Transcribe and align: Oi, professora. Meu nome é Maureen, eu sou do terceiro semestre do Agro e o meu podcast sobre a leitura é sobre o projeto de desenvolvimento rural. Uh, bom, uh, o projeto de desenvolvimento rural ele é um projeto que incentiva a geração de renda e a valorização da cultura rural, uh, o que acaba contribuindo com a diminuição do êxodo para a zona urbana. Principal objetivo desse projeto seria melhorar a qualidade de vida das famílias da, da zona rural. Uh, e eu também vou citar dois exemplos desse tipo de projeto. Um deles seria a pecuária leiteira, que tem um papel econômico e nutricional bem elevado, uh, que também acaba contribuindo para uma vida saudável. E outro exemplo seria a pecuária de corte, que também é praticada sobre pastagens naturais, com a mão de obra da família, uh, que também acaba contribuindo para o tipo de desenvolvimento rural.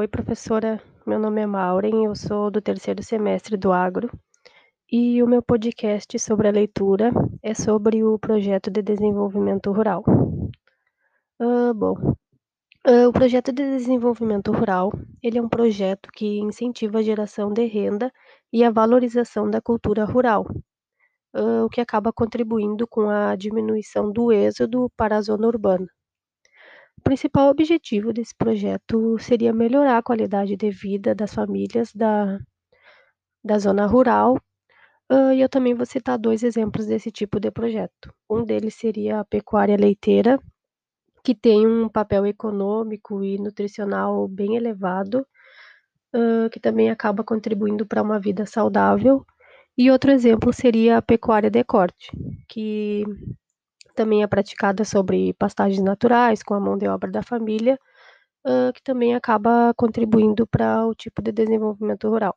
Oi, 0.00 0.08
professora. 0.08 0.82
Meu 1.06 1.18
nome 1.18 1.42
é 1.42 1.46
Maureen, 1.46 2.06
eu 2.06 2.14
sou 2.14 2.50
do 2.50 2.62
terceiro 2.62 3.02
semestre 3.02 3.54
do 3.54 3.70
Agro 3.70 4.10
e 4.90 5.22
o 5.22 5.26
meu 5.26 5.42
podcast 5.42 6.18
sobre 6.18 6.48
a 6.48 6.50
leitura 6.50 7.12
é 7.42 7.52
sobre 7.52 8.02
o 8.02 8.18
projeto 8.18 8.70
de 8.70 8.80
desenvolvimento 8.80 9.70
rural. 9.70 10.02
Uh, 11.38 11.74
bom, 11.74 11.92
uh, 12.88 13.08
o 13.08 13.12
projeto 13.12 13.52
de 13.52 13.62
desenvolvimento 13.62 14.50
rural 14.52 14.90
ele 15.22 15.36
é 15.36 15.42
um 15.42 15.50
projeto 15.50 16.08
que 16.14 16.38
incentiva 16.38 17.00
a 17.00 17.02
geração 17.02 17.52
de 17.52 17.66
renda 17.66 18.10
e 18.50 18.64
a 18.64 18.70
valorização 18.70 19.50
da 19.50 19.60
cultura 19.60 20.06
rural, 20.06 20.46
uh, 21.36 21.66
o 21.66 21.68
que 21.68 21.82
acaba 21.82 22.10
contribuindo 22.10 22.88
com 22.88 23.10
a 23.10 23.36
diminuição 23.36 24.10
do 24.10 24.32
êxodo 24.32 24.90
para 24.96 25.18
a 25.18 25.20
zona 25.20 25.46
urbana. 25.46 25.86
Principal 27.10 27.50
objetivo 27.50 28.12
desse 28.12 28.32
projeto 28.32 29.18
seria 29.18 29.52
melhorar 29.52 29.98
a 29.98 30.02
qualidade 30.02 30.56
de 30.56 30.70
vida 30.70 31.12
das 31.12 31.34
famílias 31.34 31.92
da, 31.92 32.38
da 33.42 33.58
zona 33.58 33.84
rural. 33.84 34.36
Uh, 35.10 35.32
e 35.32 35.40
eu 35.40 35.48
também 35.48 35.74
vou 35.74 35.84
citar 35.84 36.16
dois 36.16 36.44
exemplos 36.44 36.86
desse 36.86 37.10
tipo 37.10 37.40
de 37.40 37.50
projeto. 37.50 38.14
Um 38.30 38.44
deles 38.44 38.76
seria 38.76 39.18
a 39.18 39.24
pecuária 39.24 39.76
leiteira, 39.76 40.38
que 41.24 41.34
tem 41.34 41.66
um 41.66 41.88
papel 41.88 42.26
econômico 42.26 43.24
e 43.24 43.38
nutricional 43.38 44.28
bem 44.28 44.54
elevado, 44.54 45.26
uh, 46.14 46.48
que 46.48 46.60
também 46.60 46.90
acaba 46.90 47.24
contribuindo 47.24 47.84
para 47.84 48.02
uma 48.02 48.20
vida 48.20 48.46
saudável. 48.46 49.26
E 49.76 49.90
outro 49.90 50.12
exemplo 50.12 50.52
seria 50.52 50.98
a 50.98 51.02
pecuária 51.02 51.50
de 51.50 51.64
corte, 51.64 52.12
que 52.48 53.02
também 54.00 54.22
é 54.22 54.26
praticada 54.26 54.82
sobre 54.82 55.34
pastagens 55.34 55.82
naturais, 55.82 56.42
com 56.42 56.54
a 56.54 56.60
mão 56.60 56.78
de 56.78 56.88
obra 56.88 57.10
da 57.10 57.22
família, 57.22 57.78
uh, 58.46 58.72
que 58.72 58.82
também 58.82 59.14
acaba 59.14 59.74
contribuindo 59.76 60.46
para 60.46 60.86
o 60.86 60.94
tipo 60.94 61.20
de 61.20 61.30
desenvolvimento 61.30 62.08
rural. 62.08 62.34